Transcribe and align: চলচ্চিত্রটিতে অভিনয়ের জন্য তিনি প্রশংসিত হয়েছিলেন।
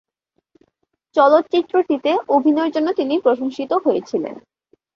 চলচ্চিত্রটিতে 1.15 2.11
অভিনয়ের 2.27 2.73
জন্য 2.75 2.87
তিনি 2.93 3.13
প্রশংসিত 3.19 3.71
হয়েছিলেন। 3.85 4.35